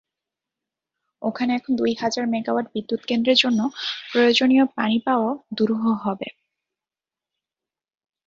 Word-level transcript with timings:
ওখানে 1.21 1.51
এখন 1.53 1.71
দুই 1.75 1.91
হাজার 2.01 2.25
মেগাওয়াট 2.27 2.67
বিদ্যুৎকেন্দ্রের 2.73 3.37
জন্য 3.37 3.59
প্রয়োজনীয় 4.11 4.65
পানি 4.77 4.97
পাওয়াও 5.05 5.33
দুরূহ 5.57 5.83
হবে। 6.03 6.27